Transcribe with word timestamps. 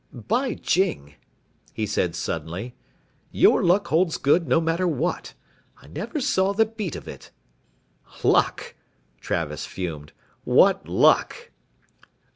"By 0.11 0.55
jing," 0.55 1.13
he 1.75 1.85
said 1.85 2.15
suddenly, 2.15 2.73
"your 3.29 3.63
luck 3.63 3.89
holds 3.89 4.17
good, 4.17 4.47
no 4.47 4.59
matter 4.59 4.87
what. 4.87 5.35
I 5.79 5.85
never 5.85 6.19
saw 6.19 6.53
the 6.53 6.65
beat 6.65 6.95
of 6.95 7.07
it" 7.07 7.29
"Luck?" 8.23 8.73
Travis 9.19 9.67
fumed, 9.67 10.11
"what 10.43 10.87
luck?" 10.87 11.51